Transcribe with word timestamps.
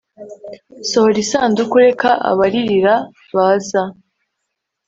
Sohora 0.89 1.17
isanduku 1.25 1.75
reka 1.85 2.09
abaririra 2.29 2.95
baza 3.35 3.81